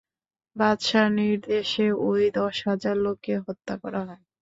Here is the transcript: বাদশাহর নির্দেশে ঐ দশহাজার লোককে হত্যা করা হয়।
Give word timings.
বাদশাহর 0.55 1.09
নির্দেশে 1.17 1.85
ঐ 2.01 2.09
দশহাজার 2.37 2.95
লোককে 3.05 3.33
হত্যা 3.45 3.73
করা 3.83 4.01
হয়। 4.01 4.21